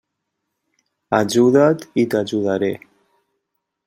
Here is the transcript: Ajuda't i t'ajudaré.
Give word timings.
Ajuda't 1.17 1.79
i 2.01 2.05
t'ajudaré. 2.13 2.71